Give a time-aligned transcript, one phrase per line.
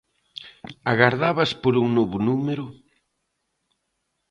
[0.91, 2.65] Agardabas por un novo número?